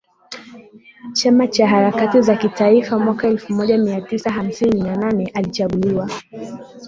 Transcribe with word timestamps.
chama 1.13 1.47
cha 1.47 1.67
harakati 1.67 2.21
za 2.21 2.35
kitaifa 2.35 2.99
Mwaka 2.99 3.27
elfu 3.27 3.53
moja 3.53 3.77
mia 3.77 4.01
tisa 4.01 4.31
hamsini 4.31 4.81
na 4.83 4.95
nane 4.95 5.27
alichaguliwa 5.33 6.09